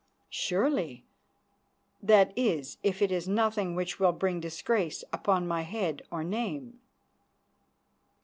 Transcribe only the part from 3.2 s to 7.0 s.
nothing which will bring disgrace upon my head or name."